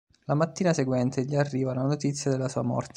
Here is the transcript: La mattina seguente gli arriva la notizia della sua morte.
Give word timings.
La 0.25 0.33
mattina 0.33 0.73
seguente 0.73 1.25
gli 1.25 1.35
arriva 1.35 1.75
la 1.75 1.83
notizia 1.83 2.31
della 2.31 2.49
sua 2.49 2.63
morte. 2.63 2.89